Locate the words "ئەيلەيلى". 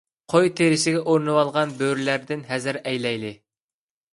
2.85-3.35